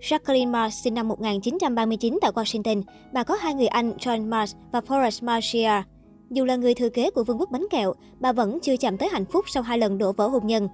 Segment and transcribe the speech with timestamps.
[0.00, 2.82] Jacqueline Mars sinh năm 1939 tại Washington.
[3.12, 5.82] Bà có hai người anh John Mars và Forrest Marshia.
[6.30, 9.08] Dù là người thừa kế của vương quốc bánh kẹo, bà vẫn chưa chạm tới
[9.12, 10.68] hạnh phúc sau hai lần đổ vỡ hôn nhân.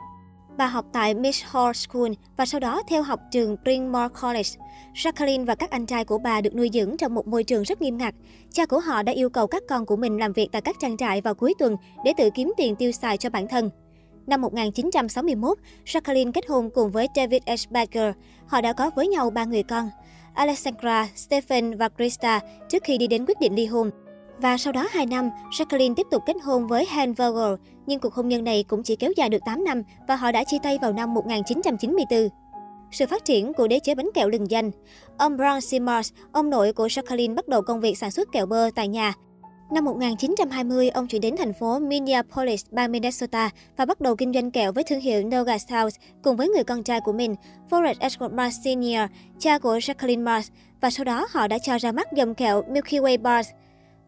[0.59, 3.93] Bà học tại Miss Hall School và sau đó theo học trường Bryn
[4.23, 4.51] College.
[4.95, 7.82] Jacqueline và các anh trai của bà được nuôi dưỡng trong một môi trường rất
[7.82, 8.14] nghiêm ngặt.
[8.52, 10.96] Cha của họ đã yêu cầu các con của mình làm việc tại các trang
[10.96, 13.70] trại vào cuối tuần để tự kiếm tiền tiêu xài cho bản thân.
[14.27, 17.70] Năm 1961, Jacqueline kết hôn cùng với David H.
[17.70, 18.14] Baker.
[18.46, 19.90] Họ đã có với nhau ba người con,
[20.34, 23.90] Alexandra, Stephen và Krista trước khi đi đến quyết định ly hôn.
[24.39, 27.54] Và sau đó 2 năm, Jacqueline tiếp tục kết hôn với Han Vogel,
[27.86, 30.45] nhưng cuộc hôn nhân này cũng chỉ kéo dài được 8 năm và họ đã
[30.45, 32.28] chia tay vào năm 1994.
[32.91, 34.70] Sự phát triển của đế chế bánh kẹo lừng danh
[35.19, 38.70] Ông Brown Simmons, ông nội của Jacqueline bắt đầu công việc sản xuất kẹo bơ
[38.75, 39.14] tại nhà.
[39.70, 44.50] Năm 1920, ông chuyển đến thành phố Minneapolis, bang Minnesota và bắt đầu kinh doanh
[44.50, 47.34] kẹo với thương hiệu Noga House cùng với người con trai của mình,
[47.70, 50.48] Forrest Edward Mars Sr., cha của Jacqueline Mars,
[50.80, 53.48] và sau đó họ đã cho ra mắt dòng kẹo Milky Way Bars.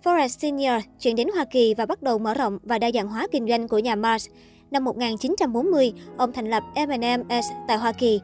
[0.05, 0.87] Forrest Sr.
[1.01, 3.69] chuyển đến Hoa Kỳ và bắt đầu mở rộng và đa dạng hóa kinh doanh
[3.69, 4.27] của nhà Mars.
[4.71, 8.21] Năm 1940, ông thành lập M&M's tại Hoa Kỳ.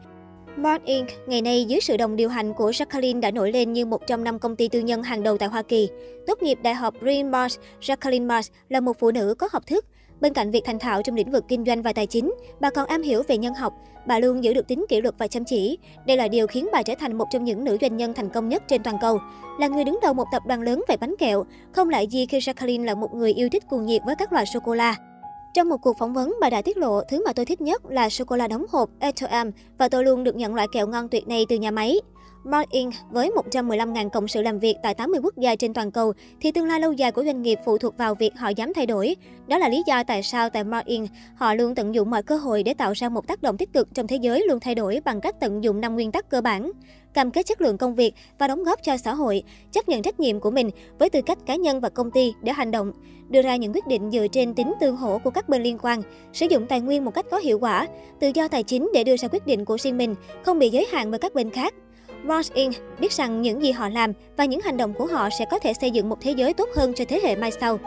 [0.57, 1.09] Mars Inc.
[1.27, 4.25] ngày nay dưới sự đồng điều hành của Jacqueline đã nổi lên như một trong
[4.25, 5.89] năm công ty tư nhân hàng đầu tại Hoa Kỳ.
[6.27, 9.85] Tốt nghiệp Đại học Green Mars, Jacqueline Mars là một phụ nữ có học thức.
[10.21, 12.87] Bên cạnh việc thành thạo trong lĩnh vực kinh doanh và tài chính, bà còn
[12.87, 13.73] am hiểu về nhân học.
[14.07, 15.79] Bà luôn giữ được tính kỷ luật và chăm chỉ.
[16.07, 18.49] Đây là điều khiến bà trở thành một trong những nữ doanh nhân thành công
[18.49, 19.19] nhất trên toàn cầu.
[19.61, 22.39] Là người đứng đầu một tập đoàn lớn về bánh kẹo, không lại gì khi
[22.39, 24.97] Jacqueline là một người yêu thích cuồng nhiệt với các loại sô cô la.
[25.55, 28.09] Trong một cuộc phỏng vấn, bà đã tiết lộ thứ mà tôi thích nhất là
[28.09, 31.29] sô cô la đóng hộp Etoam và tôi luôn được nhận loại kẹo ngon tuyệt
[31.29, 32.01] này từ nhà máy.
[32.45, 32.95] Mark Inc.
[33.11, 36.67] với 115.000 cộng sự làm việc tại 80 quốc gia trên toàn cầu thì tương
[36.67, 39.17] lai lâu dài của doanh nghiệp phụ thuộc vào việc họ dám thay đổi.
[39.47, 41.11] Đó là lý do tại sao tại Mark Inc.
[41.37, 43.95] họ luôn tận dụng mọi cơ hội để tạo ra một tác động tích cực
[43.95, 46.73] trong thế giới luôn thay đổi bằng cách tận dụng năm nguyên tắc cơ bản
[47.15, 50.21] cam kết chất lượng công việc và đóng góp cho xã hội, chấp nhận trách
[50.21, 52.93] nhiệm của mình với tư cách cá nhân và công ty để hành động,
[53.29, 56.03] đưa ra những quyết định dựa trên tính tương hỗ của các bên liên quan,
[56.33, 57.87] sử dụng tài nguyên một cách có hiệu quả,
[58.21, 60.87] tự do tài chính để đưa ra quyết định của riêng mình, không bị giới
[60.93, 61.75] hạn bởi các bên khác.
[62.29, 62.75] Ross Inc.
[63.01, 65.73] biết rằng những gì họ làm và những hành động của họ sẽ có thể
[65.81, 67.79] xây dựng một thế giới tốt hơn cho thế hệ mai sau.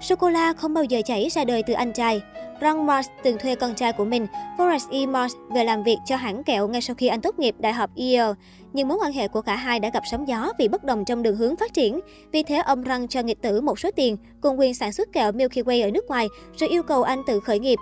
[0.00, 2.20] Sô-cô-la không bao giờ chảy ra đời từ anh trai.
[2.60, 4.26] Ron Mars từng thuê con trai của mình,
[4.58, 5.06] Forrest E.
[5.06, 7.90] Mars, về làm việc cho hãng kẹo ngay sau khi anh tốt nghiệp Đại học
[7.96, 8.32] Yale.
[8.72, 11.22] Nhưng mối quan hệ của cả hai đã gặp sóng gió vì bất đồng trong
[11.22, 12.00] đường hướng phát triển.
[12.32, 15.32] Vì thế, ông răng cho nghịch tử một số tiền cùng quyền sản xuất kẹo
[15.32, 17.78] Milky Way ở nước ngoài, rồi yêu cầu anh tự khởi nghiệp.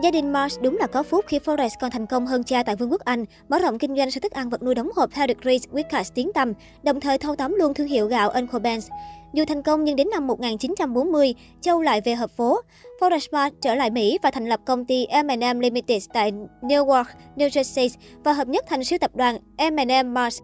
[0.00, 2.76] Gia đình Mars đúng là có phúc khi Forrest còn thành công hơn cha tại
[2.76, 5.26] Vương quốc Anh, mở rộng kinh doanh sản thức ăn vật nuôi đóng hộp theo
[5.26, 8.88] The Great Wickers tiếng tăm, đồng thời thâu tóm luôn thương hiệu gạo Uncle Ben's.
[9.32, 12.60] Dù thành công nhưng đến năm 1940, Châu lại về hợp phố.
[13.00, 16.32] Forrest Mars trở lại Mỹ và thành lập công ty M&M Limited tại
[16.62, 17.04] Newark,
[17.36, 17.88] New Jersey
[18.24, 20.40] và hợp nhất thành siêu tập đoàn M&M Mars.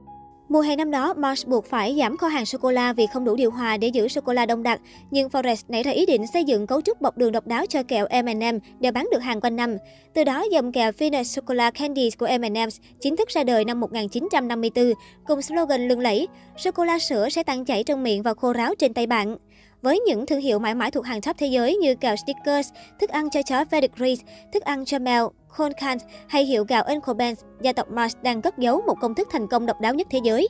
[0.48, 3.50] Mùa hè năm đó, Mars buộc phải giảm kho hàng sô-cô-la vì không đủ điều
[3.50, 4.80] hòa để giữ sô-cô-la đông đặc.
[5.10, 7.82] Nhưng Forrest nảy ra ý định xây dựng cấu trúc bọc đường độc đáo cho
[7.82, 9.76] kẹo M&M để bán được hàng quanh năm.
[10.14, 14.92] Từ đó, dòng kẹo Finest Chocolate Candies của M&M's chính thức ra đời năm 1954,
[15.26, 18.94] cùng slogan lừng lẫy, sô-cô-la sữa sẽ tan chảy trong miệng và khô ráo trên
[18.94, 19.36] tay bạn.
[19.82, 22.68] Với những thương hiệu mãi mãi thuộc hàng top thế giới như kẹo Snickers,
[23.00, 24.14] thức ăn cho chó Pedigree,
[24.52, 28.58] thức ăn cho mèo Colcant hay hiệu gạo Uncle Ben's, gia tộc Mars đang cất
[28.58, 30.48] giấu một công thức thành công độc đáo nhất thế giới.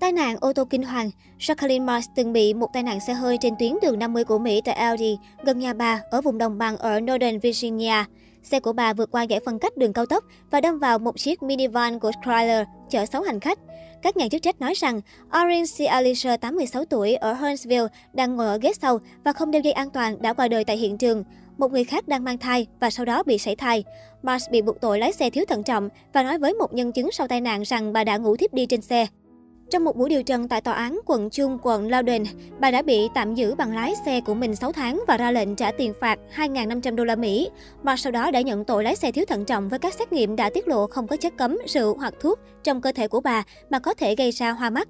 [0.00, 3.38] Tai nạn ô tô kinh hoàng Jacqueline Mars từng bị một tai nạn xe hơi
[3.40, 6.76] trên tuyến đường 50 của Mỹ tại Aldi, gần nhà bà, ở vùng đồng bằng
[6.76, 8.04] ở Northern Virginia.
[8.42, 11.18] Xe của bà vượt qua giải phân cách đường cao tốc và đâm vào một
[11.18, 13.58] chiếc minivan của Chrysler chở 6 hành khách.
[14.02, 15.00] Các nhà chức trách nói rằng
[15.42, 15.90] Orin C.
[15.90, 19.90] Alisher, 86 tuổi, ở Huntsville, đang ngồi ở ghế sau và không đeo dây an
[19.90, 21.24] toàn đã qua đời tại hiện trường.
[21.58, 23.84] Một người khác đang mang thai và sau đó bị sảy thai.
[24.22, 27.12] Mars bị buộc tội lái xe thiếu thận trọng và nói với một nhân chứng
[27.12, 29.06] sau tai nạn rằng bà đã ngủ thiếp đi trên xe.
[29.72, 32.22] Trong một buổi điều trần tại tòa án quận Trung, quận Loudoun,
[32.60, 35.56] bà đã bị tạm giữ bằng lái xe của mình 6 tháng và ra lệnh
[35.56, 37.50] trả tiền phạt 2.500 đô la Mỹ.
[37.82, 40.36] Mà sau đó đã nhận tội lái xe thiếu thận trọng với các xét nghiệm
[40.36, 43.42] đã tiết lộ không có chất cấm, rượu hoặc thuốc trong cơ thể của bà
[43.70, 44.88] mà có thể gây ra hoa mắt.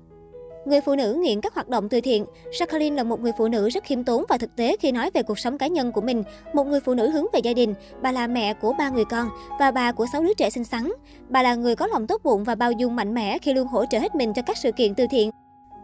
[0.64, 3.68] Người phụ nữ nghiện các hoạt động từ thiện, Jacqueline là một người phụ nữ
[3.68, 6.22] rất khiêm tốn và thực tế khi nói về cuộc sống cá nhân của mình.
[6.54, 9.28] Một người phụ nữ hướng về gia đình, bà là mẹ của ba người con
[9.58, 10.92] và bà của sáu đứa trẻ xinh xắn.
[11.28, 13.84] Bà là người có lòng tốt bụng và bao dung mạnh mẽ khi luôn hỗ
[13.86, 15.30] trợ hết mình cho các sự kiện từ thiện.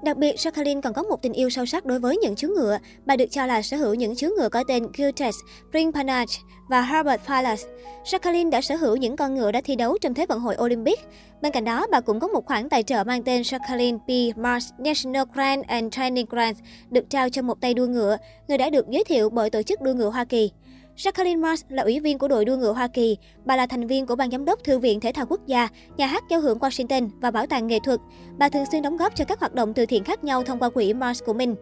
[0.02, 2.78] Đặc biệt, Jacqueline còn có một tình yêu sâu sắc đối với những chú ngựa.
[3.06, 5.36] Bà được cho là sở hữu những chú ngựa có tên Giltes,
[5.70, 6.34] Spring Panache
[6.68, 7.62] và Herbert Palace.
[8.04, 10.98] Jacqueline đã sở hữu những con ngựa đã thi đấu trong Thế vận hội Olympic.
[11.42, 14.36] Bên cạnh đó, bà cũng có một khoản tài trợ mang tên Jacqueline P.
[14.38, 16.56] Mars National Grand and Training Grant
[16.90, 18.16] được trao cho một tay đua ngựa,
[18.48, 20.50] người đã được giới thiệu bởi Tổ chức đua ngựa Hoa Kỳ.
[20.98, 23.16] Jacqueline Mars là ủy viên của đội đua ngựa Hoa Kỳ.
[23.44, 26.06] Bà là thành viên của ban giám đốc Thư viện Thể thao Quốc gia, nhà
[26.06, 28.00] hát giao hưởng Washington và bảo tàng nghệ thuật.
[28.38, 30.70] Bà thường xuyên đóng góp cho các hoạt động từ thiện khác nhau thông qua
[30.70, 31.54] quỹ Mars của mình.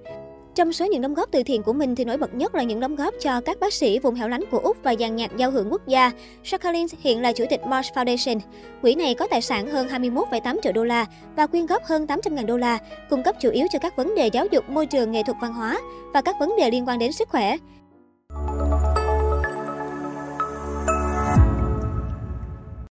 [0.55, 2.81] Trong số những đóng góp từ thiện của mình thì nổi bật nhất là những
[2.81, 5.51] đóng góp cho các bác sĩ vùng hẻo lánh của Úc và dàn nhạc giao
[5.51, 6.13] hưởng quốc gia.
[6.45, 8.41] Jacqueline hiện là chủ tịch Mars Foundation.
[8.83, 11.07] Quỹ này có tài sản hơn 21,8 triệu đô la
[11.37, 12.79] và quyên góp hơn 800.000 đô la,
[13.11, 15.53] cung cấp chủ yếu cho các vấn đề giáo dục, môi trường, nghệ thuật văn
[15.53, 15.79] hóa
[16.15, 17.57] và các vấn đề liên quan đến sức khỏe.